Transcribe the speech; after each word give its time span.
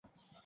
Ahora 0.03 0.15
mismo". 0.23 0.39